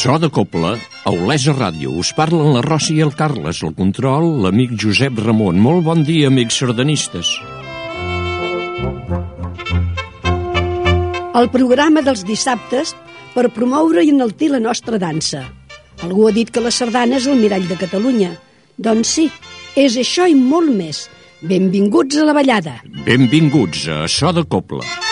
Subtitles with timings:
[0.00, 1.90] So de Copla, a Olesa Ràdio.
[2.00, 5.58] Us parlen la Rossi i el Carles, el control, l'amic Josep Ramon.
[5.60, 7.28] Molt bon dia, amics sardanistes.
[11.36, 12.94] El programa dels dissabtes
[13.34, 15.44] per promoure i enaltir la nostra dansa.
[16.00, 18.32] Algú ha dit que la sardana és el mirall de Catalunya.
[18.80, 19.28] Doncs sí,
[19.76, 21.10] és això i molt més.
[21.44, 22.80] Benvinguts a la ballada.
[23.04, 25.09] Benvinguts a So de Copla.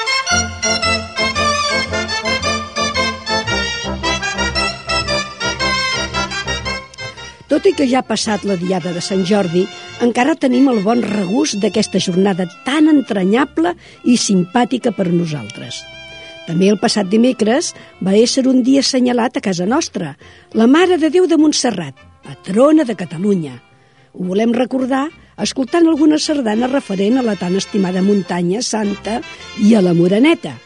[7.49, 9.63] Tot i que ja ha passat la diada de Sant Jordi,
[10.05, 13.73] encara tenim el bon regust d'aquesta jornada tan entranyable
[14.05, 15.81] i simpàtica per nosaltres.
[16.49, 17.75] També el passat dimecres
[18.05, 20.15] va ésser un dia assenyalat a casa nostra,
[20.53, 23.57] la Mare de Déu de Montserrat, patrona de Catalunya.
[24.13, 25.07] Ho volem recordar
[25.41, 29.21] escoltant alguna sardana referent a la tan estimada muntanya santa
[29.65, 30.57] i a la Moreneta.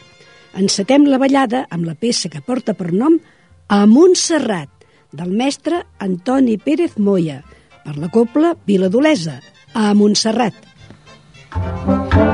[0.59, 3.19] Encetem la ballada amb la peça que porta per nom
[3.67, 4.72] A Montserrat,
[5.13, 7.39] del mestre Antoni Pérez Moya,
[7.85, 9.39] per la copla Viladolesa,
[9.73, 10.53] a Montserrat.
[11.53, 12.32] Thank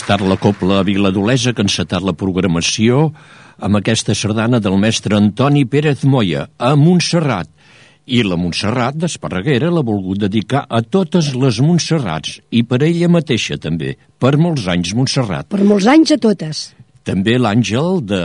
[0.00, 3.10] estat la Copla Viladolesa que ha encetat la programació
[3.60, 7.50] amb aquesta sardana del mestre Antoni Pérez Moya a Montserrat.
[8.08, 13.60] I la Montserrat d'Esparreguera l'ha volgut dedicar a totes les Montserrats i per ella mateixa
[13.60, 15.50] també, per molts anys Montserrat.
[15.52, 16.70] Per molts anys a totes.
[17.08, 18.20] També l'Àngel de,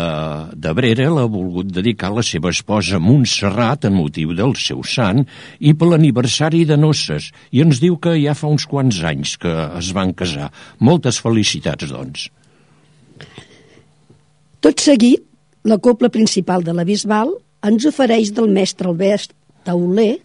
[0.51, 5.23] de Brera l'ha volgut dedicar a la seva esposa Montserrat en motiu del seu sant
[5.59, 7.29] i per l'aniversari de noces.
[7.55, 10.51] I ens diu que ja fa uns quants anys que es van casar.
[10.83, 12.27] Moltes felicitats, doncs.
[14.59, 15.23] Tot seguit,
[15.63, 17.31] la copla principal de la Bisbal
[17.65, 19.31] ens ofereix del mestre Albert
[19.65, 20.17] Tauler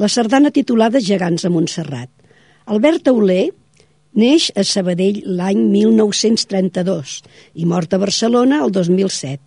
[0.00, 2.08] la sardana titulada Gegants a Montserrat.
[2.70, 3.50] Albert Tauler
[4.18, 7.20] Neix a Sabadell l'any 1932
[7.54, 9.38] i mort a Barcelona el 2007.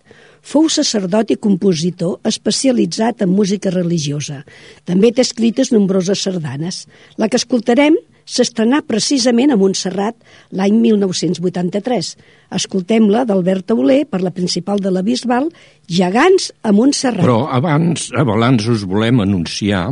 [0.44, 4.42] Fou sacerdot i compositor especialitzat en música religiosa.
[4.88, 6.86] També té escrites nombroses sardanes.
[7.20, 10.16] La que escoltarem s'estrenà precisament a Montserrat
[10.56, 12.14] l'any 1983.
[12.56, 15.50] Escoltem-la d'Albert Tauler per la principal de la Bisbal,
[15.88, 17.24] Gegants a Montserrat.
[17.24, 19.90] Però abans, abans us volem anunciar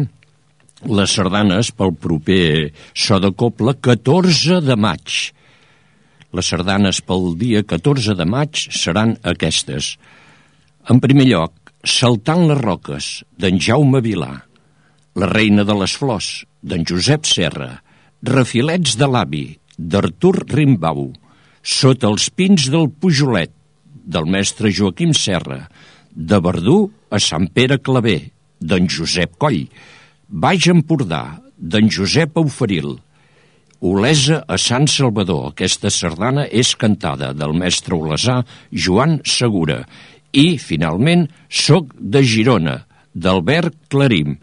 [0.89, 5.33] les sardanes pel proper so de Copla 14 de maig.
[6.33, 9.97] Les sardanes pel dia 14 de maig seran aquestes.
[10.91, 11.53] En primer lloc,
[11.83, 13.07] Saltant les roques,
[13.43, 14.45] d'en Jaume Vilà.
[15.19, 17.81] La reina de les flors, d'en Josep Serra.
[18.23, 21.09] Refilets de l'avi, d'Artur Rimbau.
[21.63, 23.51] Sota els pins del Pujolet,
[24.07, 25.65] del mestre Joaquim Serra.
[26.15, 28.31] De Verdú a Sant Pere Claver,
[28.63, 29.67] d'en Josep Coll
[30.33, 32.95] Baix Empordà, d'en Josep Auferil.
[33.85, 35.51] Olesa a Sant Salvador.
[35.51, 38.39] Aquesta sardana és cantada del mestre olesà
[38.73, 39.83] Joan Segura.
[40.33, 42.79] I, finalment, Soc de Girona,
[43.13, 44.39] d'Albert Clarim.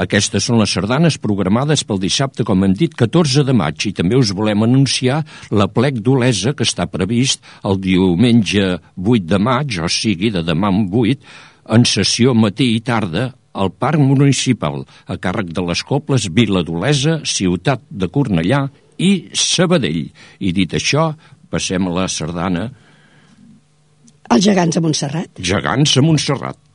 [0.00, 4.16] Aquestes són les sardanes programades pel dissabte, com hem dit, 14 de maig, i també
[4.16, 5.20] us volem anunciar
[5.52, 10.72] la plec d'Olesa, que està previst el diumenge 8 de maig, o sigui, de demà
[10.72, 11.34] en 8,
[11.76, 17.20] en sessió matí i tarda al Parc Municipal, a càrrec de les Cobles Vila d'Olesa,
[17.24, 18.66] Ciutat de Cornellà
[18.98, 20.04] i Sabadell.
[20.40, 21.10] I dit això,
[21.52, 22.68] passem a la sardana...
[24.26, 25.38] Els gegants a Montserrat.
[25.38, 26.65] Gegants a Montserrat.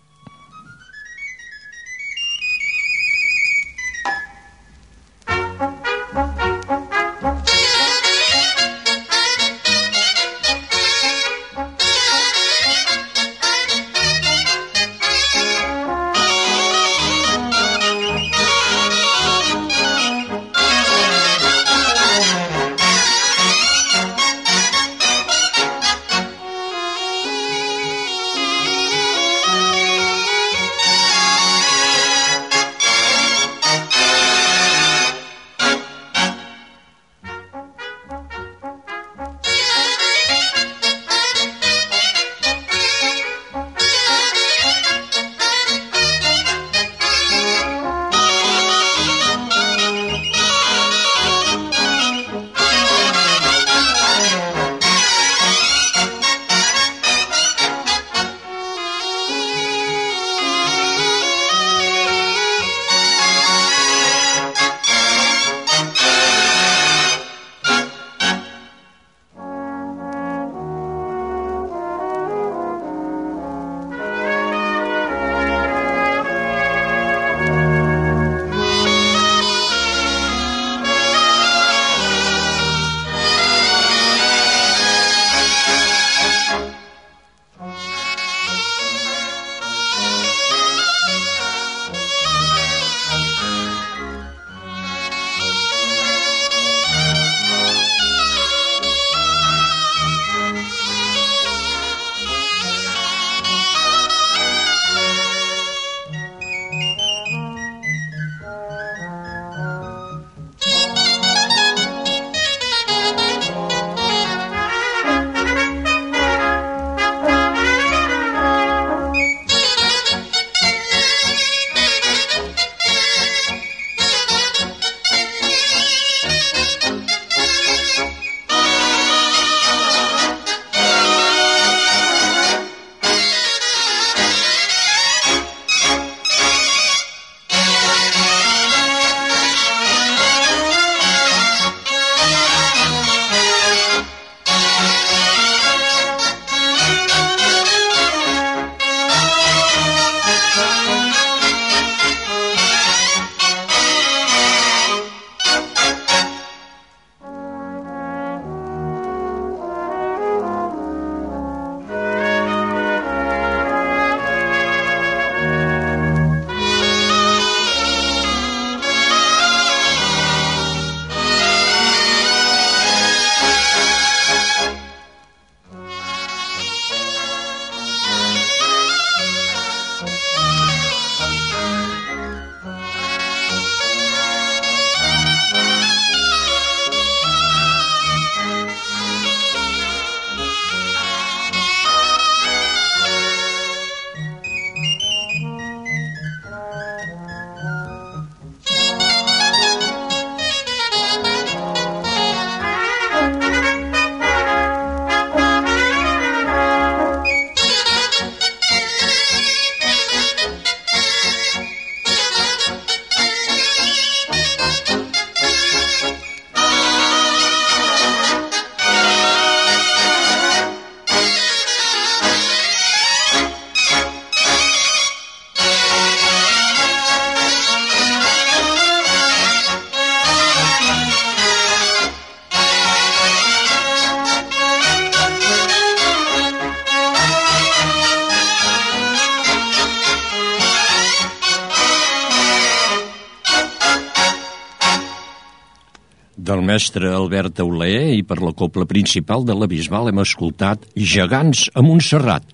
[246.72, 251.84] Mestre Albert Auler i per la copla principal de la Bisbal hem escoltat Gegants a
[251.84, 252.46] Montserrat.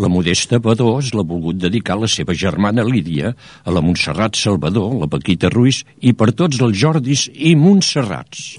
[0.00, 4.94] La Modesta Badós l'ha volgut dedicar a la seva germana Lídia, a la Montserrat Salvador,
[5.02, 8.54] la Paquita Ruiz i per tots els Jordis i Montserrats.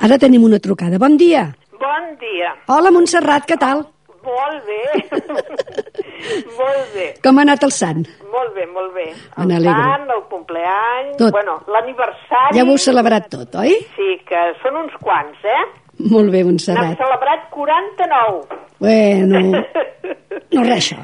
[0.00, 1.00] Ara tenim una trucada.
[1.00, 1.50] Bon dia.
[1.82, 2.56] Bon dia.
[2.72, 3.91] Hola, Montserrat, què tal?
[4.22, 4.82] Molt bé.
[6.58, 7.06] molt bé.
[7.24, 8.04] Com ha anat el sant?
[8.32, 9.06] Molt bé, molt bé.
[9.42, 11.12] Me El sant, el compleany...
[11.18, 11.32] Tot.
[11.34, 12.56] Bueno, l'aniversari...
[12.56, 13.74] Ja ho heu celebrat tot, oi?
[13.96, 15.62] Sí, que són uns quants, eh?
[16.12, 16.94] Molt bé, N'hem Montserrat.
[17.00, 18.60] celebrat 49.
[18.82, 19.42] Bueno,
[20.56, 21.02] no res, això.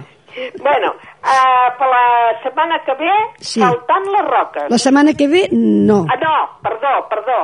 [0.63, 2.05] bueno, uh, per la
[2.45, 3.61] setmana que ve, Sí.
[3.61, 4.71] saltant les roques.
[4.73, 6.05] La setmana que ve, no.
[6.09, 7.39] Ah, no, perdó, perdó.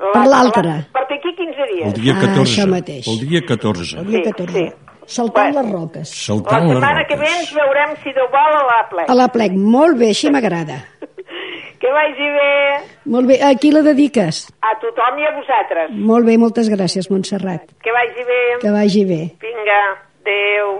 [0.00, 0.78] Per l'altra.
[0.94, 1.90] Per d'aquí 15 dies.
[1.92, 2.40] El dia Ah, 14.
[2.48, 3.06] això mateix.
[3.12, 3.98] El dia 14.
[4.00, 4.52] El dia Sí, 14.
[4.54, 4.89] sí.
[5.10, 5.62] Saltant Bueno.
[5.62, 6.08] les roques.
[6.14, 9.10] La Saltant les setmana que ve ens veurem, si Déu vol, a la plec.
[9.10, 9.52] A la plec.
[9.76, 10.80] Molt bé, així m'agrada.
[11.80, 12.48] Que vagi bé
[13.08, 13.38] Molt bé.
[13.40, 14.42] A qui la dediques?
[14.60, 15.90] a tothom i a vosaltres.
[15.96, 17.62] Molt bé, moltes gràcies, Montserrat.
[17.82, 18.40] Que vagi bé.
[18.60, 19.20] Que vagi bé.
[19.40, 19.78] Vinga,
[20.20, 20.74] adeu.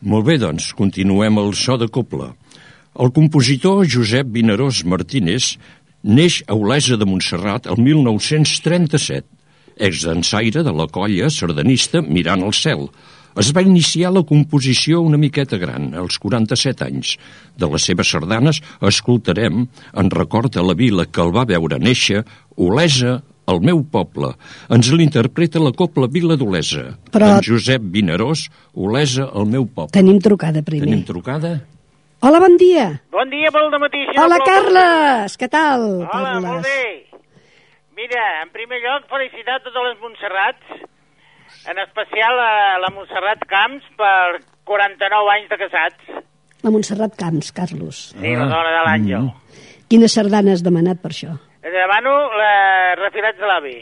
[0.00, 2.30] Molt bé, doncs, continuem el so de copla.
[2.98, 5.58] El compositor Josep Vinaròs Martínez
[6.02, 9.26] neix a Olesa de Montserrat el 1937,
[9.80, 12.86] exdansaire de la colla sardanista Mirant el cel.
[13.38, 17.12] Es va iniciar la composició una miqueta gran, als 47 anys.
[17.56, 22.24] De les seves sardanes escoltarem, en record a la vila que el va veure néixer,
[22.56, 23.20] Olesa,
[23.50, 24.32] el meu poble.
[24.70, 26.98] Ens l'interpreta la copla Vila d'Olesa.
[27.10, 29.90] Però- En Josep Vinaròs, Olesa, el meu poble.
[29.94, 30.86] Tenim trucada primer.
[30.88, 31.60] Tenim trucada?
[32.20, 33.00] Hola, bon dia.
[33.10, 34.38] Bon dia pel dematí, senyor Hola.
[34.44, 35.38] Carles.
[35.38, 36.44] Què tal, Hola, Carles?
[36.44, 37.09] molt bé.
[38.00, 40.64] Mira, en primer lloc, felicitar totes les Montserrats,
[41.68, 46.24] en especial a la Montserrat Camps per 49 anys de casats.
[46.64, 48.14] La Montserrat Camps, Carlos.
[48.16, 49.28] Sí, la dona de l'Àngel.
[49.90, 51.34] Quina sardana has demanat per això?
[51.60, 52.52] Demano la
[53.02, 53.76] refilats de l'avi,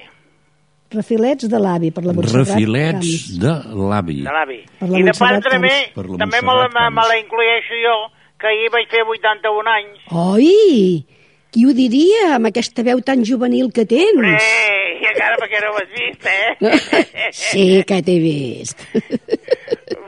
[0.88, 3.38] Refilets de l'avi per la Montserrat Refilets Camps.
[3.42, 3.54] de
[3.90, 4.22] l'avi.
[4.25, 4.58] de l'avi.
[4.80, 5.94] Per la I de part també, Camps.
[5.94, 7.96] Per la també me la, me, la inclueixo jo,
[8.40, 10.00] que ahir vaig fer 81 anys.
[10.10, 11.04] Oi!
[11.50, 14.43] Qui ho diria, amb aquesta veu tan juvenil que tens?
[14.45, 17.31] Eh, i encara perquè no ho has vist, eh?
[17.33, 18.85] Sí, que t'he vist.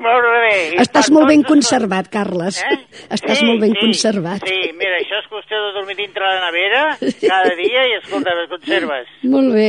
[0.00, 0.52] molt bé.
[0.84, 2.60] Estàs molt ben tots- conservat, Carles.
[2.64, 2.76] Eh?
[3.16, 4.44] Estàs Sí, molt ben sí, conservat.
[4.48, 6.84] Sí, mira, això és qüestió de dormir dintre la nevera
[7.24, 9.08] cada dia i, escolta, les conserves.
[9.24, 9.68] Molt bé.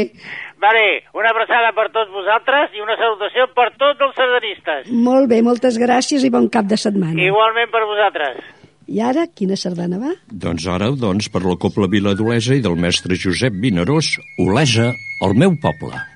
[0.62, 0.86] Vale,
[1.18, 4.92] una abraçada per tots vosaltres i una salutació per tots els sardanistes.
[4.94, 7.16] Molt bé, moltes gràcies i bon cap de setmana.
[7.18, 8.44] Igualment per vosaltres.
[8.92, 10.12] I ara, quina sardana va?
[10.46, 14.92] Doncs ara, doncs, per la Copla Vila d'Olesa i del mestre Josep Vinaròs, Olesa,
[15.24, 16.11] el meu poble.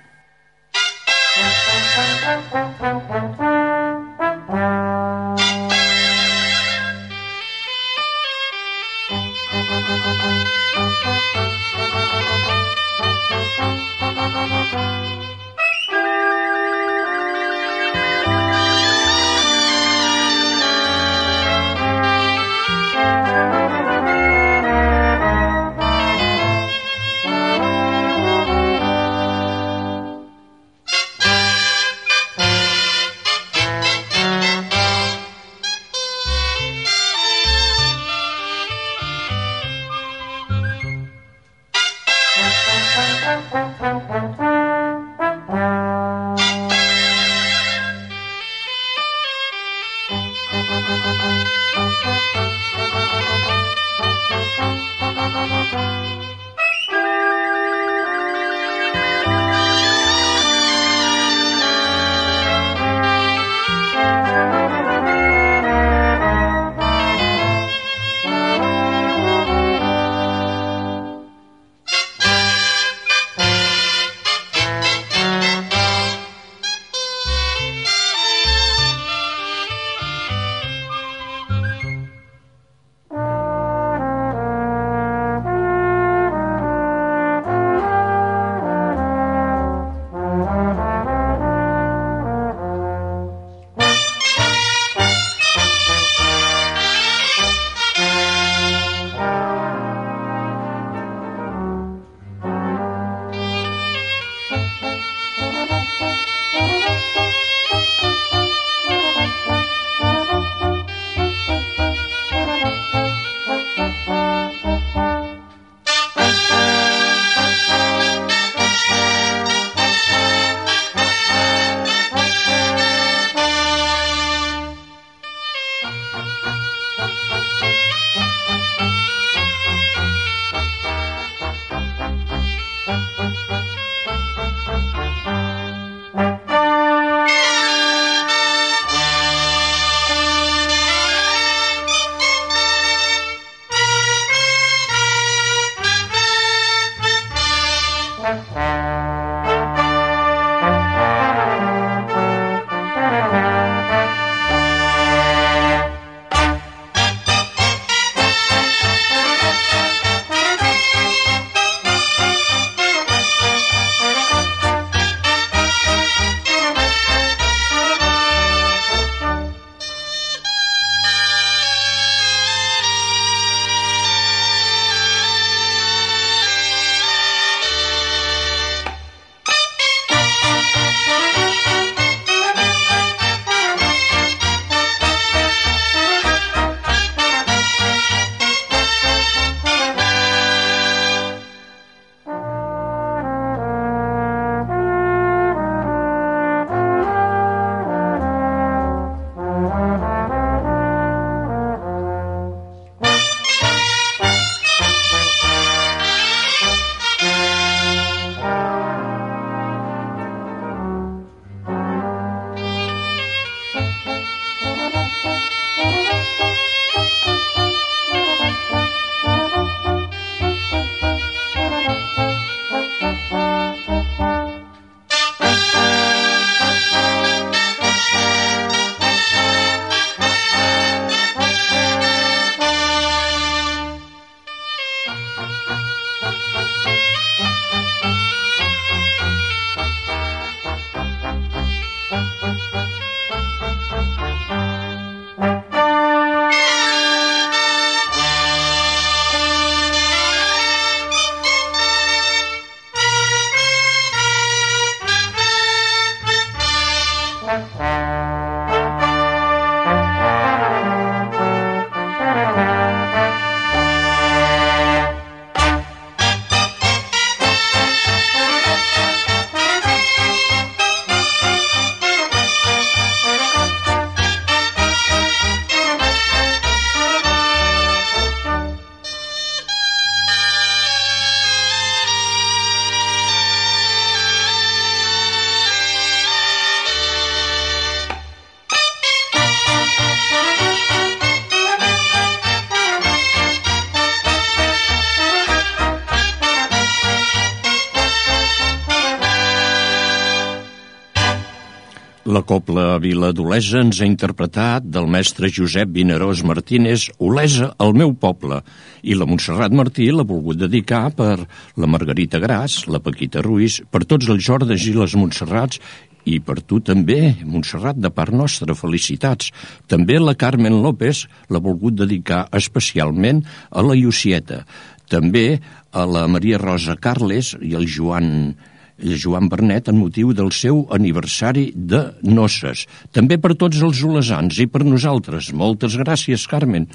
[302.45, 308.11] La Copla Vila d'Olesa ens ha interpretat del mestre Josep Vinarós Martínez Olesa, el meu
[308.21, 308.59] poble,
[309.01, 314.03] i la Montserrat Martí l'ha volgut dedicar per la Margarita Gras, la Paquita Ruiz, per
[314.05, 315.81] tots els Jordes i les Montserrats
[316.29, 319.49] i per tu també, Montserrat, de part nostra, felicitats.
[319.89, 324.61] També la Carmen López l'ha volgut dedicar especialment a la Llucieta.
[325.09, 325.47] També
[325.89, 328.53] a la Maria Rosa Carles i el Joan
[328.97, 332.85] Joan Bernet en motiu del seu aniversari de noces.
[333.11, 335.51] També per tots els olesans i per nosaltres.
[335.53, 336.87] Moltes gràcies, Carmen.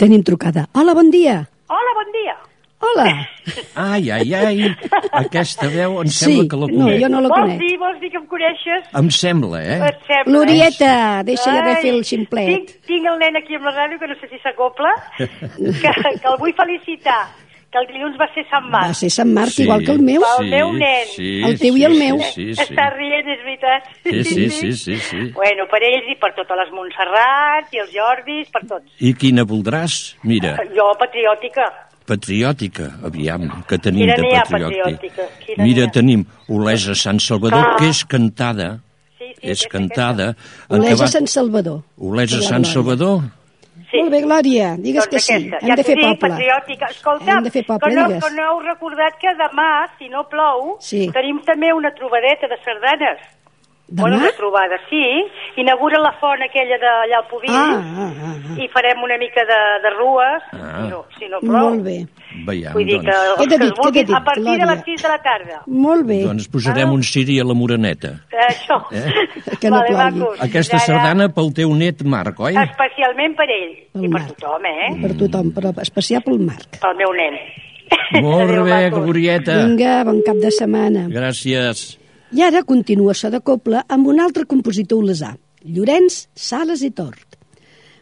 [0.00, 0.66] Tenim trucada.
[0.74, 1.42] Hola, bon dia.
[1.70, 2.36] Hola, bon dia.
[2.80, 3.06] Hola.
[3.80, 4.60] Ai, ai, ai,
[5.20, 7.00] aquesta veu em Sí, sembla que la no, conec.
[7.02, 7.58] jo no la vols conec.
[7.60, 8.86] dir, vols dir que em coneixes?
[9.00, 9.78] Em sembla, eh?
[10.06, 10.92] Sembla, Glorieta,
[11.28, 12.48] deixa ja de fer el ximplet.
[12.54, 16.30] Tinc, tinc el nen aquí amb la ràdio, que no sé si s'acopla, que, que
[16.32, 17.18] el vull felicitar,
[17.70, 18.94] que el dilluns va ser Sant Va Marc.
[18.98, 20.22] ser Sant Marc, igual que el meu.
[20.40, 21.06] El meu nen.
[21.14, 22.18] Sí, El teu i el meu.
[22.18, 22.62] Sí, sí, sí.
[22.66, 23.86] Està rient, és veritat.
[24.04, 25.20] Sí, sí, sí, sí, sí.
[25.40, 28.90] Bueno, per ells i per totes les Montserrats i els Jordis, per tots.
[28.98, 30.16] I quina voldràs?
[30.24, 31.68] Mira, Jo, patriòtica.
[32.10, 34.82] patriòtica, aviam, que tenim Quina de patriòtica.
[34.82, 35.26] patriòtica?
[35.46, 37.76] Quina Mira, tenim Olesa Sant Salvador, Ah.
[37.78, 38.80] que és cantada,
[39.20, 40.34] Sí, sí, és cantada.
[40.68, 41.82] Olesa va- Sant Salvador.
[41.98, 42.64] Olesa Sant.
[42.66, 43.20] Salvador?
[43.90, 43.98] Sí.
[43.98, 45.32] Molt bé, Glòria, digues Doncs que sí.
[45.34, 45.58] aquesta.
[45.62, 46.28] Hem ja de fer dic, poble.
[46.28, 46.86] patriòtica.
[46.90, 48.24] Escolta, Hem de fer poble, que, no, digues.
[48.24, 51.10] que no heu recordat que demà, si no plou, Sí.
[51.12, 53.18] tenim també una trobadeta de sardanes.
[53.90, 54.02] Demà?
[54.02, 55.02] Bueno, una trobada, sí.
[55.58, 58.54] Inaugura la font aquella d'allà al Pubill Ah, ah, ah, ah.
[58.62, 60.78] i farem una mica de, de rues, Ah.
[60.78, 61.70] si, no, si no plou.
[61.74, 62.06] Molt bé.
[62.46, 63.40] Veiem, Vull dir que doncs.
[63.40, 64.66] Queda que dit, queda dit, a partir de Glòria.
[64.70, 65.56] les 6 de la tarda.
[65.66, 66.20] Molt bé.
[66.22, 66.92] Doncs posarem Ah.
[66.92, 68.12] un ciri a la Moreneta.
[68.30, 68.78] Això.
[68.92, 69.56] Eh?
[69.60, 70.38] Que no vale, plogui.
[70.46, 70.86] Aquesta ara.
[70.86, 72.54] sardana pel teu net Marc, oi?
[72.54, 73.74] Especialment per ell.
[73.92, 74.36] Pel I per Marc.
[74.36, 75.00] tothom, eh?
[75.02, 76.78] Per tothom, però especial pel Marc.
[76.80, 77.34] Pel meu nen.
[78.22, 78.88] Molt bé.
[78.90, 79.66] Glorieta.
[79.66, 81.08] Vinga, bon cap de setmana.
[81.10, 81.98] Gràcies.
[82.30, 85.32] I ara continua so de Copla amb un altre compositor olesà,
[85.66, 87.34] Llorenç Sales i Tort.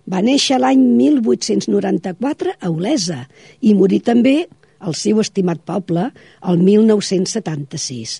[0.04, 3.22] Va néixer l'any 1894 a Olesa
[3.64, 4.42] i morí també
[4.84, 6.10] al seu estimat poble
[6.44, 8.18] el 1976.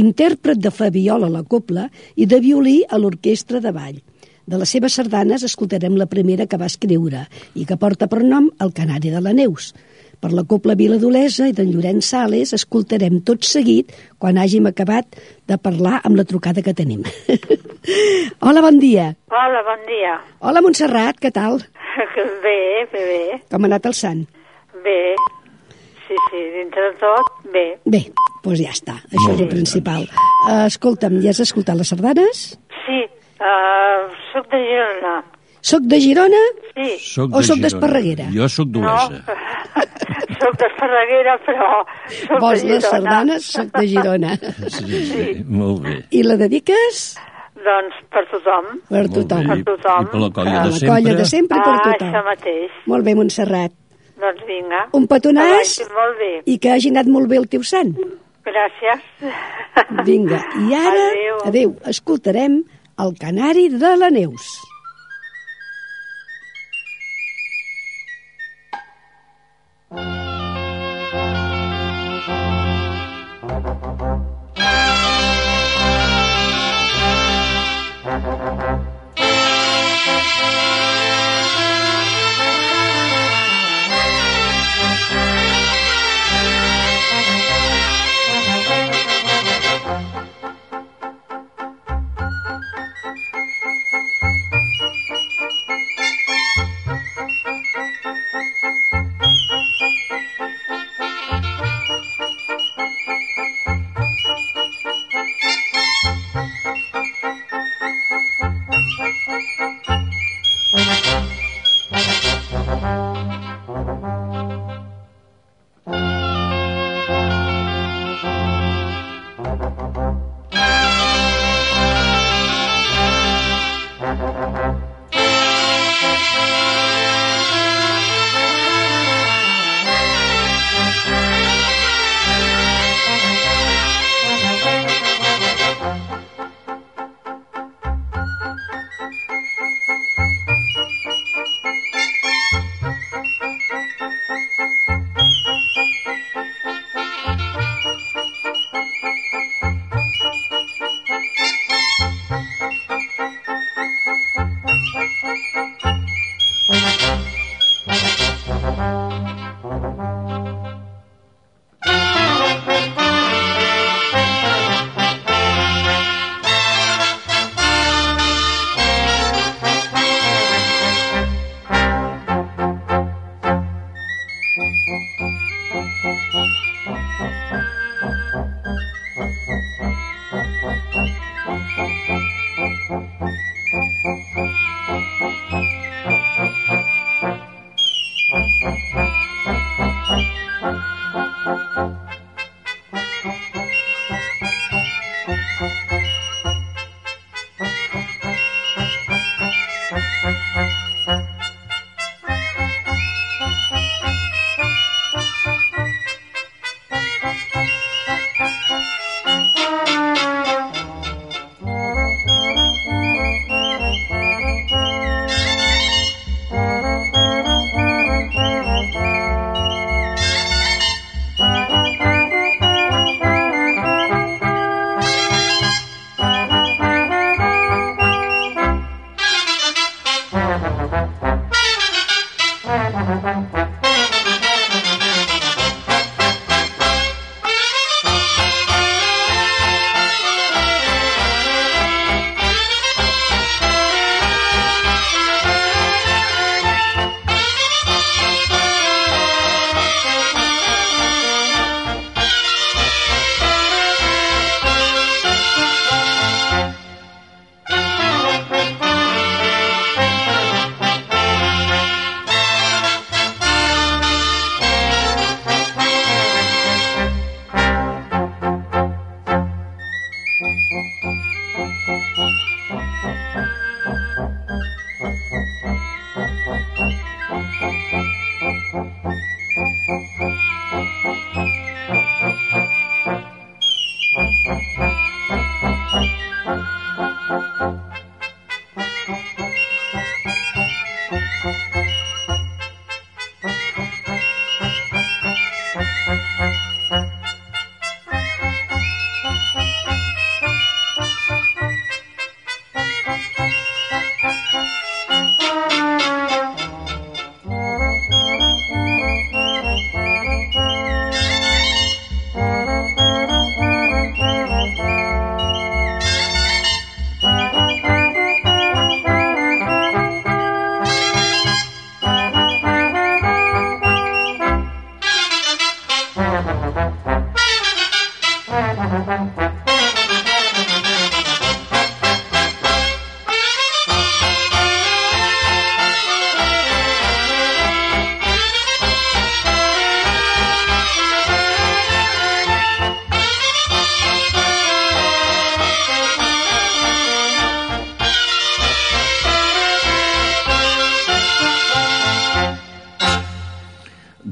[0.00, 4.00] Intèrpret de flaviola a la copla i de violí a l'orquestra de ball.
[4.48, 8.48] De les seves sardanes escoltarem la primera que va escriure i que porta per nom
[8.64, 9.74] El Canari de la Neus.
[10.20, 15.16] Per la Copla Vila d'Olesa i d'en Llorenç Sales escoltarem tot seguit quan hàgim acabat
[15.48, 17.06] de parlar amb la trucada que tenim.
[18.44, 19.14] Hola, bon dia.
[19.32, 20.18] Hola, bon dia.
[20.44, 21.62] Hola, Montserrat, què tal?
[22.44, 22.60] Bé,
[22.92, 23.40] bé, bé.
[23.50, 24.20] Com ha anat el sant?
[24.84, 25.16] Bé.
[26.06, 27.64] Sí, sí, dintre de tot, bé.
[27.86, 28.00] Bé,
[28.44, 30.06] doncs ja està, això Molt és el principal.
[30.44, 32.40] Uh, escolta'm, ja has escoltat les sardanes?
[32.84, 33.04] Sí,
[33.38, 35.20] uh, soc de Girona.
[35.62, 36.40] Soc de Girona?
[36.74, 38.28] Sí, Soc O de soc d'Esparreguera?
[38.34, 39.22] Jo sóc no, d'Olesa.
[40.40, 41.66] soc d'Esparreguera, però
[42.08, 42.90] soc Vols de les Girona.
[42.90, 43.48] sardanes?
[43.56, 44.36] Soc de Girona.
[44.78, 45.96] Sí, sí, molt bé.
[46.16, 47.02] I la dediques?
[47.60, 48.70] Doncs per tothom.
[48.88, 49.44] Per tothom.
[49.50, 49.58] bé.
[49.60, 50.06] Per tothom.
[50.06, 50.88] I per la colla A de la sempre.
[50.94, 52.08] colla de sempre i per ah, tothom.
[52.08, 52.78] això mateix.
[52.94, 53.76] Molt bé, Montserrat.
[54.20, 54.80] Doncs vinga.
[54.96, 55.74] Un petonàs
[56.48, 57.92] i que hagi anat molt bé el teu sant.
[58.48, 59.04] Gràcies.
[60.08, 61.36] Vinga, i ara, Adéu.
[61.52, 62.62] adéu, escoltarem
[63.04, 64.48] el canari de la Neus.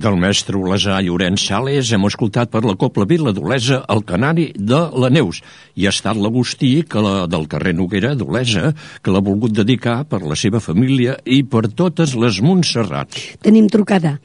[0.09, 4.79] Del mestre Olesà Llorenç Sales hem escoltat per la Copla Vila d'Olesa el canari de
[4.97, 5.42] la Neus
[5.77, 8.71] i ha estat l'Agustí que la, del carrer Noguera d'Olesa
[9.05, 13.37] que l'ha volgut dedicar per la seva família i per totes les Montserrats.
[13.44, 14.16] Tenim trucada.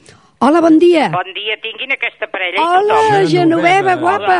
[0.44, 1.06] Hola, bon dia.
[1.12, 3.28] Bon dia, tinguin aquesta parella i Hola, tothom.
[3.32, 3.96] Genoveva, Genoveva.
[4.00, 4.38] guapa.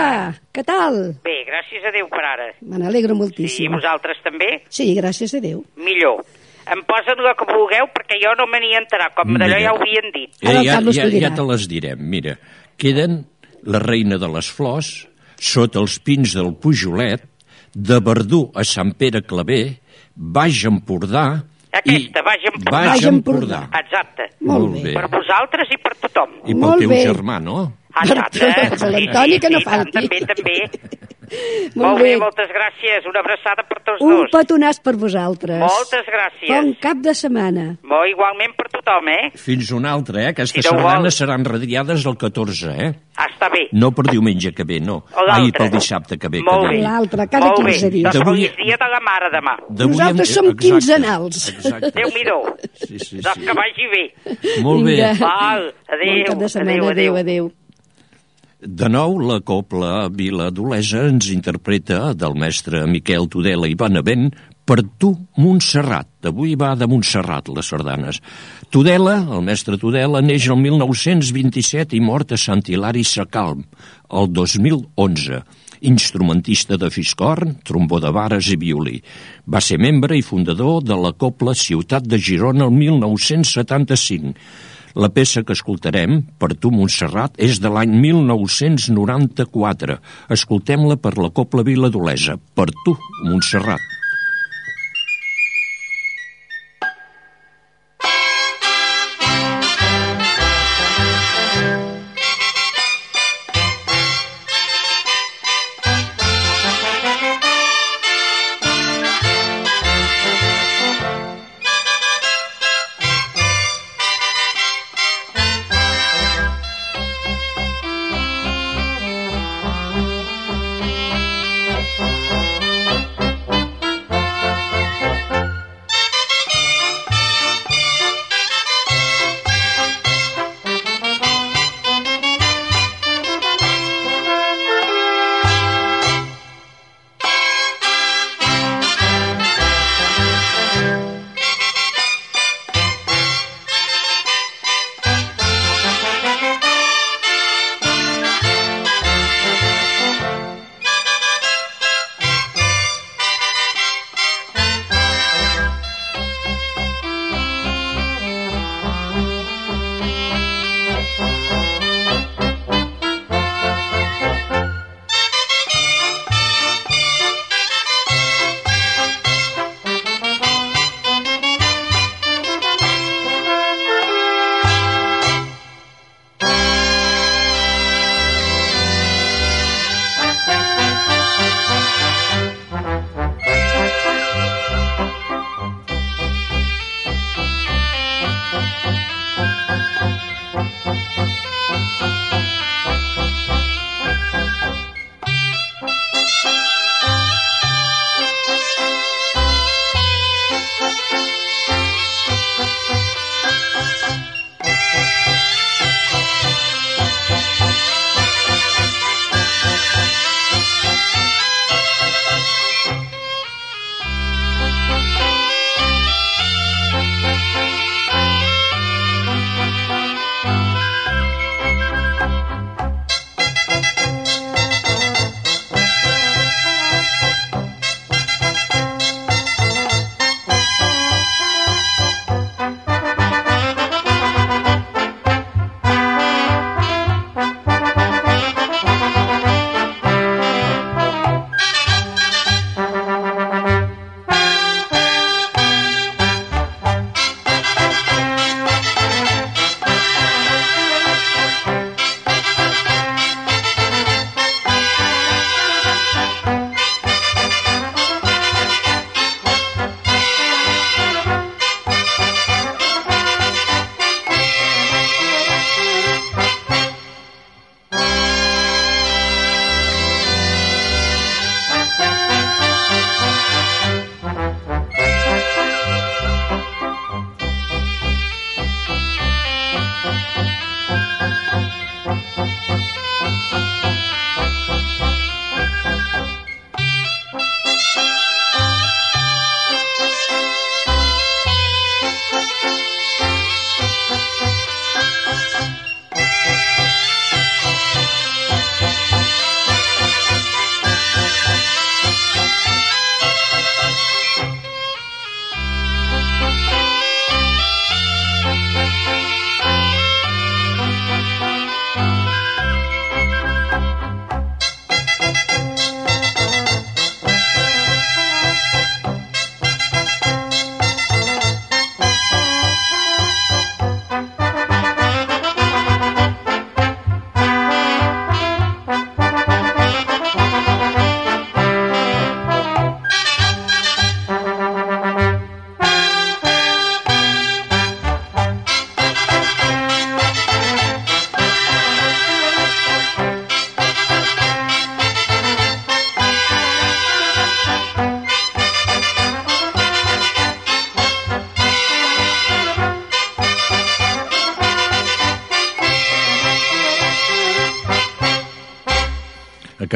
[0.52, 0.98] Què tal?
[1.24, 2.48] Bé, gràcies a Déu per ara.
[2.64, 3.72] Me n'alegro Sí, moltíssim.
[3.72, 4.50] vosaltres també?
[4.68, 5.62] Sí, gràcies a Déu.
[5.76, 6.24] Millor.
[6.72, 9.80] Em posen la que vulgueu perquè jo no me n'hi enterar, com d'allò ja ho
[9.82, 10.32] havien dit.
[10.40, 12.00] El ja, ja, ja te les direm.
[12.00, 12.38] Mira,
[12.80, 13.24] queden
[13.68, 14.92] la reina de les flors,
[15.40, 17.24] sota els pins del Pujolet,
[17.74, 19.80] de Verdú a Sant Pere Claver,
[20.14, 21.42] Baix Empordà...
[21.74, 22.70] Aquesta, Baix Empordà.
[22.70, 23.60] Baix Baix Empordà.
[23.80, 24.28] Exacte.
[24.46, 24.92] Molt bé.
[24.94, 26.36] Per vosaltres i per tothom.
[26.44, 27.00] I pel Molt teu bé.
[27.02, 27.64] germà, no?
[28.02, 28.52] Exacte.
[28.78, 29.92] Per l'Antoni, que no sí, tant, falti.
[29.92, 30.56] També, també.
[31.74, 32.16] Molt Molt bé, bé.
[32.20, 33.06] moltes gràcies.
[33.08, 34.30] Una abraçada per tots Un dos.
[34.30, 35.58] petonàs per vosaltres.
[35.58, 36.50] Moltes gràcies.
[36.52, 37.64] Bon cap de setmana.
[37.82, 39.30] Molt igualment per tothom, eh?
[39.40, 40.26] Fins una altra, eh?
[40.34, 42.90] Aquestes Si no sardanes seran radiades el 14, eh?
[43.16, 43.64] Ah, està bé.
[43.72, 44.98] No per diumenge que ve, no.
[45.16, 45.48] O l'altre.
[45.48, 46.42] Ai, pel dissabte que ve.
[46.44, 46.82] Molt que bé.
[46.84, 47.90] L'altre, cada Molt 15 bé.
[47.96, 48.12] dies.
[48.12, 49.56] Doncs feliç dia de la mare demà.
[49.70, 51.48] Nosaltres hem- som exacte, quinzenals.
[51.56, 51.90] Exacte.
[51.96, 52.38] Déu-n'hi-do.
[52.74, 53.46] Sí, sí, Doncs sí.
[53.48, 54.04] que vagi bé.
[54.62, 54.94] Molt bé.
[55.00, 55.12] Vinga.
[55.24, 56.70] Val, adéu, Bon cap de setmana.
[56.76, 57.16] adéu, adéu.
[57.16, 57.44] adéu.
[57.46, 57.52] adéu.
[58.64, 64.30] De nou, la Copla Vila d'Olesa ens interpreta del mestre Miquel Tudela i Benavent
[64.64, 66.08] per tu, Montserrat.
[66.30, 68.22] Avui va de Montserrat, les sardanes.
[68.72, 73.66] Tudela, el mestre Tudela, neix el 1927 i mort a Sant Hilari Sacalm,
[74.08, 75.44] el 2011.
[75.84, 79.02] Instrumentista de fiscorn, trombó de vares i violí.
[79.44, 84.32] Va ser membre i fundador de la Copla Ciutat de Girona el 1975.
[84.94, 89.98] La peça que escoltarem, per tu, Montserrat, és de l'any 1994.
[90.36, 92.38] Escoltem-la per la Copla Vila d'Olesa.
[92.54, 93.93] Per tu, Montserrat.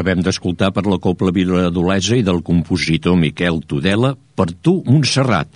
[0.08, 5.50] Acabem d'escoltar per la Copla Viladolesa i del compositor Miquel Tudela Per tu, Montserrat.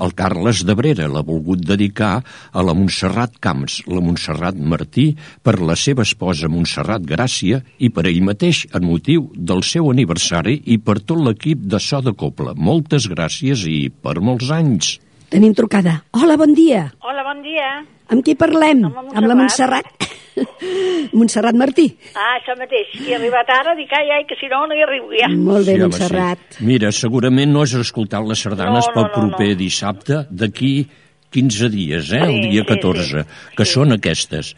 [0.00, 5.10] El Carles d'Abrera l'ha volgut dedicar a la Montserrat Camps, la Montserrat Martí,
[5.44, 10.56] per la seva esposa Montserrat Gràcia i per ell mateix en motiu del seu aniversari
[10.64, 12.56] i per tot l'equip de So de Copla.
[12.56, 14.94] Moltes gràcies i per molts anys.
[15.28, 15.98] Tenim trucada.
[16.16, 16.86] Hola, bon dia.
[17.04, 17.74] Hola, bon dia.
[18.08, 18.86] Amb qui parlem?
[18.88, 20.07] Amb la Amb la Montserrat.
[21.18, 21.86] Montserrat Martí.
[22.14, 22.90] Ah, això mateix.
[23.00, 25.28] I he arribat ara, dic, ai, ai, que si no, no hi arribo ja.
[25.32, 26.38] Molt bé, Sí, home, Montserrat.
[26.58, 26.64] sí.
[26.68, 29.58] Mira, segurament no has escoltat les sardanes No, no, pel no, proper no.
[29.62, 30.74] dissabte d'aquí
[31.30, 32.22] 15 dies, eh?
[32.24, 33.72] el Sí, dia sí, 14, sí, que sí.
[33.72, 34.54] són aquestes.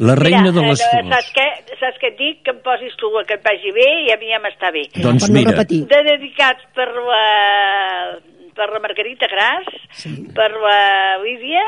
[0.00, 1.10] La reina Mira, de les eh, flors.
[1.12, 1.46] Saps què,
[1.80, 2.38] saps què et dic?
[2.46, 4.86] Que em posis tu que et vagi bé i a mi ja m'està bé.
[4.96, 5.52] Doncs per no mira.
[5.52, 5.82] repetir.
[5.90, 7.24] De dedicats per la,
[8.56, 9.68] per la Margarita Gras,
[9.98, 10.14] Sí.
[10.34, 11.62] per la Lídia,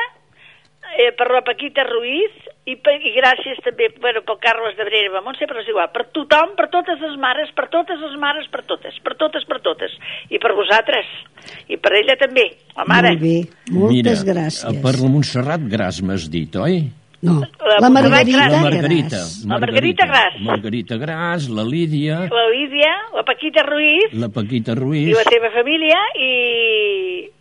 [0.96, 2.32] eh, per la Paquita Ruiz
[2.62, 6.06] i, per, i gràcies també bueno, pel Carles de Brera, Montse, però és igual, per
[6.14, 9.96] tothom, per totes les mares, per totes les mares, per totes, per totes, per totes.
[10.30, 11.10] I per vosaltres.
[11.66, 12.46] I per ella també,
[12.76, 13.16] la mare.
[13.16, 13.36] Molt bé,
[13.74, 14.82] moltes Mira, gràcies.
[14.84, 16.84] Per la Montserrat Gras m'has dit, oi?
[17.22, 18.48] No, La la Margarita.
[18.50, 19.16] La Margarita.
[19.16, 19.44] Gras.
[19.46, 20.40] La Margarita Gras.
[20.42, 25.52] Margarita Gras, la Lídia, La Lídia, la Paquita Ruiz, la Paquita i Ruiz, la teva
[25.54, 26.32] família i,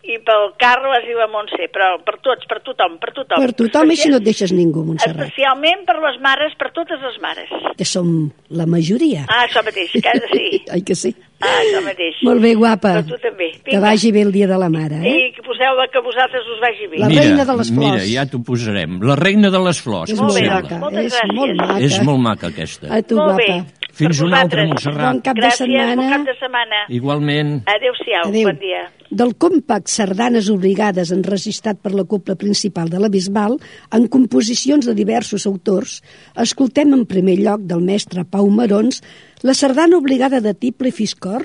[0.04, 3.38] i pel Carles i la Montse, però per tots, per tothom, per tothom.
[3.44, 5.28] Per tothom, així no et deixes ningú, Montserrat.
[5.30, 7.50] Especialment per les mares, per totes les mares.
[7.78, 9.26] Que som la majoria.
[9.30, 10.48] Ah, això mateix, que sí.
[10.74, 11.14] Ai que sí.
[11.42, 12.18] Ah, això mateix.
[12.26, 12.96] Molt bé, guapa.
[13.00, 13.52] Però tu també.
[13.66, 15.14] Que vagi bé el dia de la mare, eh?
[15.28, 17.00] I que poseu que a vosaltres us vagi bé.
[17.02, 18.10] La mira, reina de les Mira, flors.
[18.14, 19.00] ja t'ho posarem.
[19.02, 21.36] La reina de les flors, És Molt bé, maca, moltes és gràcies.
[21.36, 21.80] molt maca.
[21.80, 22.88] És molt maca, aquesta.
[22.94, 23.48] A tu, Molt bé.
[23.48, 23.78] guapa.
[23.92, 24.66] Fins Per una altra.
[24.66, 25.12] Montserrat.
[25.12, 25.96] Bon cap de Gràcies, setmana.
[25.96, 26.78] bon cap de setmana.
[26.90, 27.52] Igualment.
[27.68, 28.48] Adéu-siau, Adéu.
[28.50, 28.84] bon dia.
[29.12, 33.58] Del compact Sardanes Obligades enregistrat per la Copla Principal de la Bisbal,
[33.92, 35.98] en composicions de diversos autors,
[36.40, 39.02] escoltem en primer lloc del mestre Pau Marons
[39.44, 41.44] la sardana obligada de Tiple i Fiscor,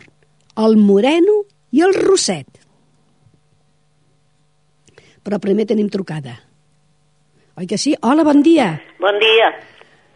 [0.62, 1.40] el Moreno
[1.74, 2.46] i el Rosset.
[5.26, 6.36] Però primer tenim trucada.
[7.58, 7.96] Oi que sí?
[7.98, 8.76] Hola, bon dia.
[9.02, 9.50] Bon dia.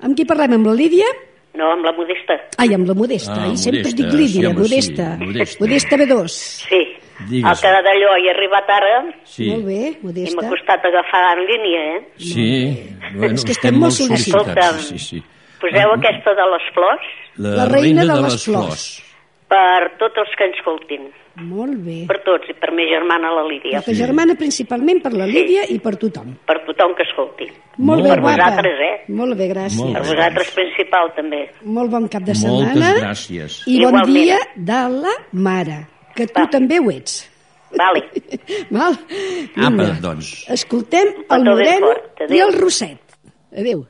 [0.06, 0.54] Amb qui parlem?
[0.60, 1.10] Amb la Lídia?
[1.58, 2.38] No, amb la Modesta.
[2.62, 3.34] Ai, amb la Modesta.
[3.42, 5.12] Ah, I sempre Modesta, dic Lídia, sí, home, sí, Modesta.
[5.18, 5.64] Modesta.
[5.66, 6.42] Modesta B2.
[6.70, 6.84] Sí.
[7.28, 7.50] Digues.
[7.50, 10.48] El que d'allò he arribat ara Sí, Molt bé, i m'ha Modesta.
[10.48, 12.08] costat agafar en línia, eh?
[12.16, 12.90] sí.
[13.14, 14.32] Bueno, És que estem molt sol·licitats.
[14.32, 14.88] sol·licitats.
[14.88, 15.22] Sí, sí.
[15.60, 17.06] Poseu Ah, aquesta de les flors
[17.36, 19.02] La, reina, de, les flors.
[19.48, 21.10] per tots els que ens escoltin.
[21.36, 22.04] Molt bé.
[22.08, 23.78] Per tots, i per mi germana la Lídia.
[23.78, 26.34] La que germana principalment per la Lídia i per tothom.
[26.46, 27.46] Per tothom que escolti.
[27.78, 28.36] Molt bé, Per guapa.
[28.36, 29.04] vosaltres, eh?
[29.08, 29.78] Molt bé, gràcies.
[29.78, 31.50] Molt Per vosaltres principal, també.
[31.62, 32.94] Molt bon cap de Moltes setmana.
[33.00, 33.62] gràcies.
[33.66, 34.14] I bon Igualment.
[34.14, 35.86] dia de la mare,
[36.20, 36.48] que tu Va.
[36.52, 37.20] també ho ets.
[37.78, 38.02] Vale.
[38.76, 38.96] Val?
[38.96, 39.92] Apa, Vinga.
[40.02, 40.32] doncs.
[40.50, 41.92] Escoltem el Moreno
[42.28, 42.98] i el Rosset.
[43.56, 43.84] Adéu.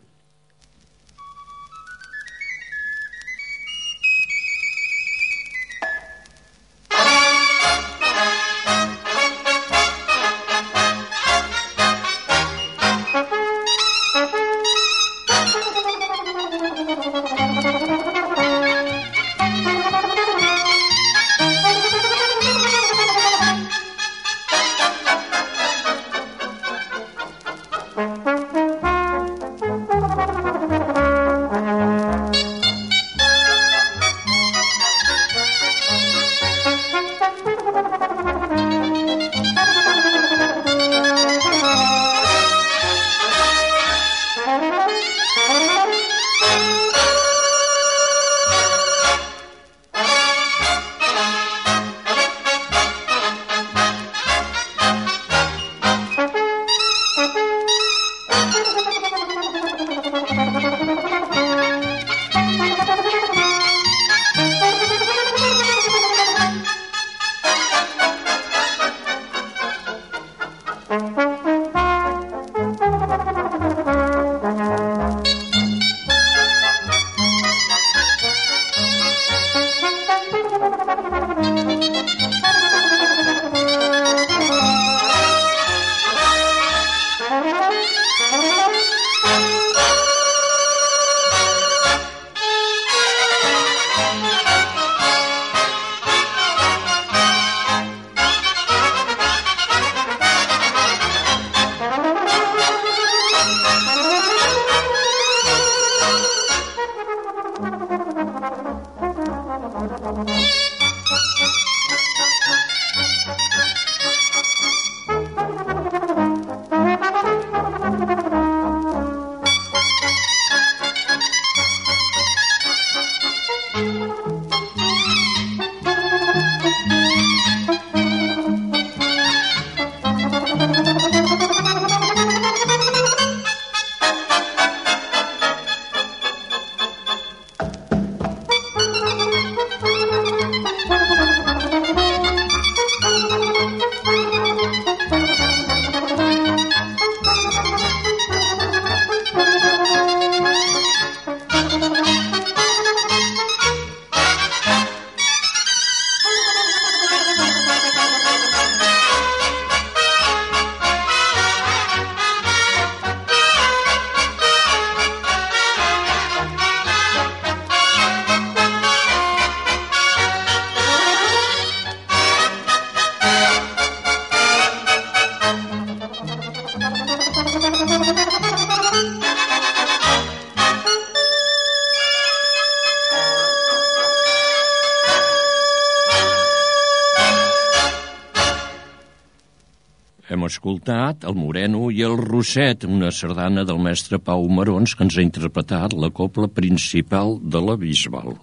[190.61, 195.25] Escoltat el Moreno i el Rosset, una sardana del mestre Pau Marons que ens ha
[195.25, 198.37] interpretat la copla principal de la Bisbal.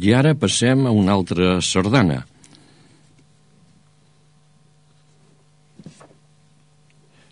[0.00, 2.22] I ara passem a una altra sardana.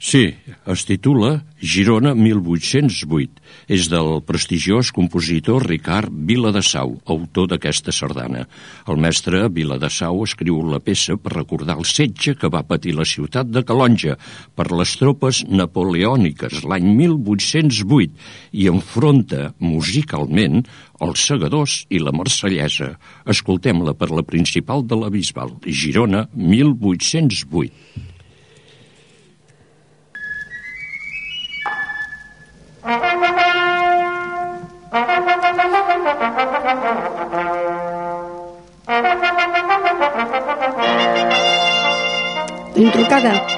[0.08, 0.30] Sí,
[0.64, 3.42] es titula Girona 1808.
[3.68, 8.46] És del prestigiós compositor Ricard Viladasau, autor d'aquesta sardana.
[8.88, 13.52] El mestre Viladasau escriu la peça per recordar el setge que va patir la ciutat
[13.52, 14.16] de Calonja
[14.56, 18.32] per les tropes napoleòniques l'any 1808
[18.64, 20.62] i enfronta musicalment
[21.04, 22.94] els segadors i la marsellesa.
[23.28, 28.08] Escoltem-la per la principal de la Bisbal, Girona 1808.
[42.74, 43.57] Tenim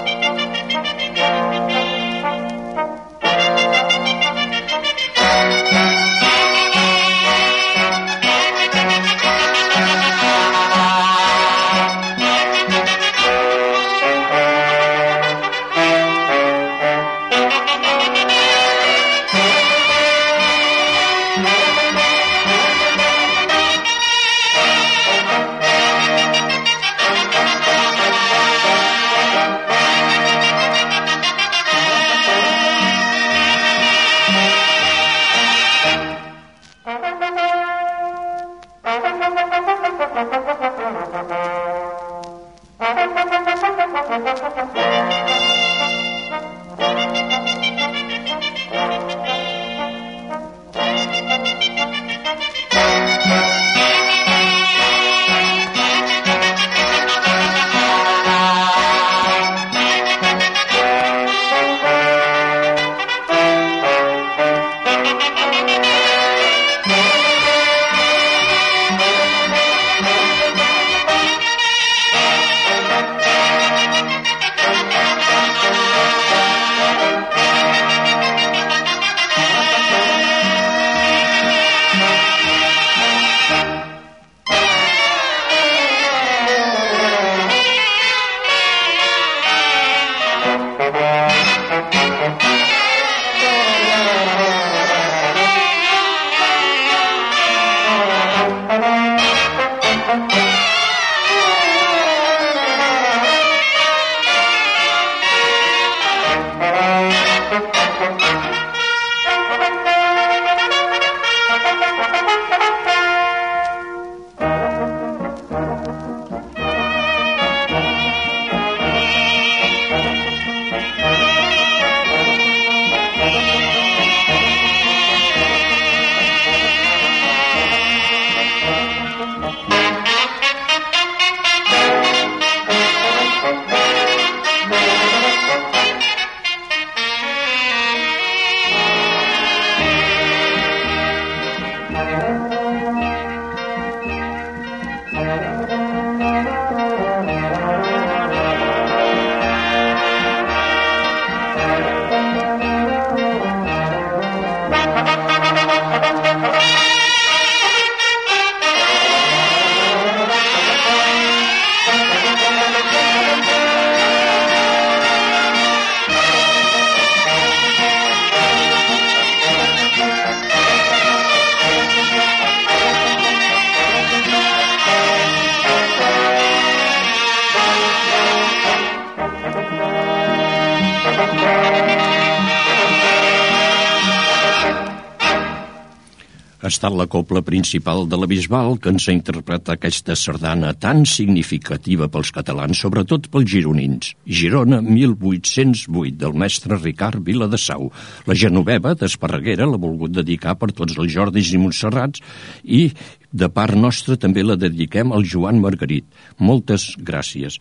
[186.81, 192.07] estat la copla principal de la Bisbal que ens ha interpretat aquesta sardana tan significativa
[192.09, 194.15] pels catalans, sobretot pels gironins.
[194.25, 197.91] Girona 1808, del mestre Ricard Viladasau.
[198.25, 202.25] La Genoveva d'Esparreguera l'ha volgut dedicar per tots els Jordis i Montserrats
[202.65, 202.87] i
[203.29, 206.09] de part nostra també la dediquem al Joan Margarit.
[206.39, 207.59] Moltes gràcies.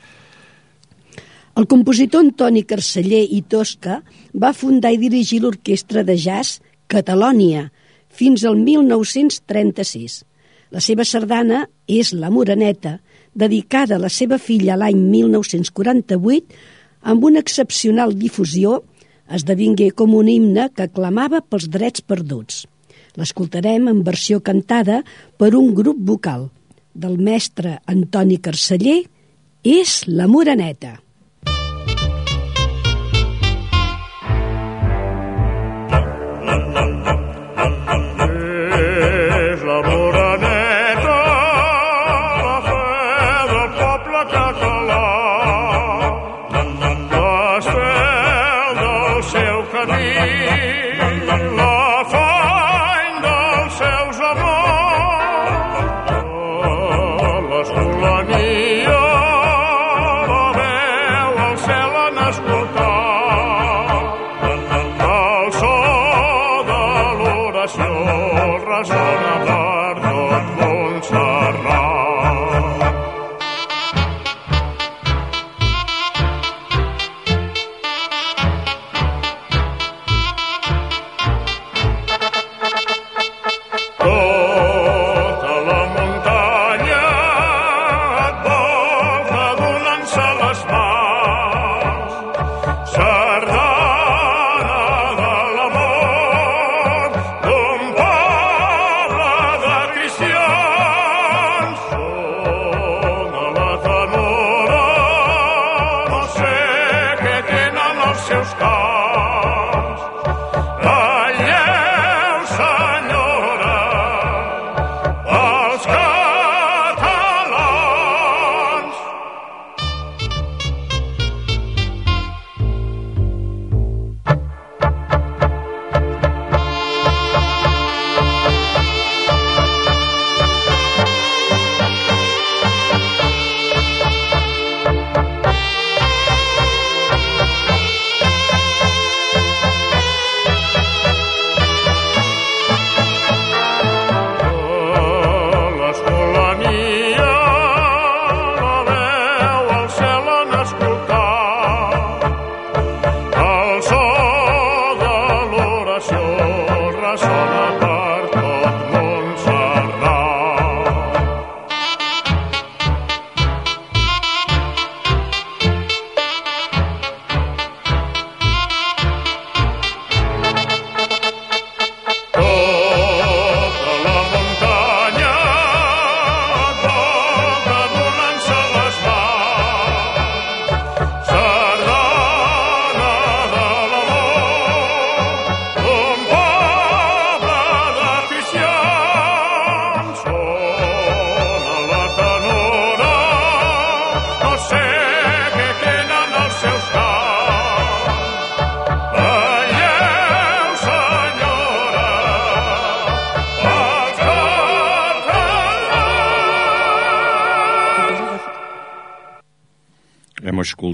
[1.59, 3.99] El compositor Antoni Carceller i Tosca
[4.31, 7.67] va fundar i dirigir l'orquestra de jazz Catalònia,
[8.19, 10.23] fins al 1936.
[10.75, 12.99] La seva sardana és La Moreneta,
[13.33, 16.59] dedicada a la seva filla l'any 1948,
[17.09, 18.81] amb una excepcional difusió,
[19.29, 22.65] esdevingué com un himne que clamava pels drets perduts.
[23.17, 25.03] L'escoltarem en versió cantada
[25.37, 26.49] per un grup vocal
[26.93, 29.01] del mestre Antoni Carceller
[29.63, 30.97] és la Moreneta.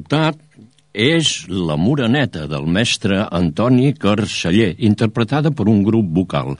[0.06, 0.38] Escoltat
[0.94, 6.56] és La Moreneta, del mestre Antoni Carceller, interpretada per un grup vocal.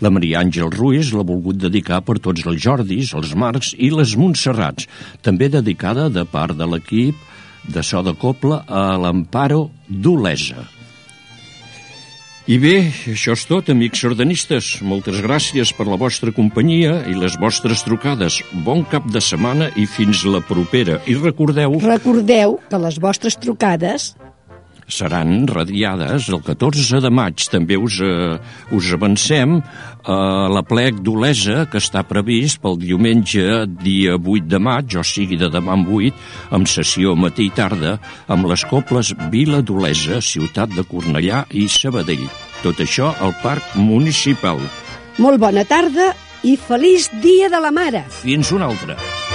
[0.00, 4.16] La Maria Àngel Ruiz l'ha volgut dedicar per tots els Jordis, els Marcs i les
[4.16, 4.88] Montserrats,
[5.22, 7.14] també dedicada de part de l'equip
[7.68, 10.75] de so de coble a l'Amparo d'Olesa.
[12.46, 12.76] I bé,
[13.10, 14.66] això és tot, amics sardanistes.
[14.86, 18.36] Moltes gràcies per la vostra companyia i les vostres trucades.
[18.62, 21.00] Bon cap de setmana i fins la propera.
[21.10, 24.12] I recordeu, Recordeu que les vostres trucades
[24.88, 27.42] seran radiades el 14 de maig.
[27.50, 28.38] També us, eh,
[28.72, 29.60] us avancem
[30.06, 35.36] a la plec d'Olesa, que està previst pel diumenge dia 8 de maig, o sigui
[35.36, 36.14] de demà en 8,
[36.50, 42.28] amb sessió matí i tarda, amb les cobles Vila d'Olesa, Ciutat de Cornellà i Sabadell.
[42.62, 44.62] Tot això al Parc Municipal.
[45.18, 46.12] Molt bona tarda
[46.46, 48.06] i feliç Dia de la Mare!
[48.22, 49.25] Fins una altra.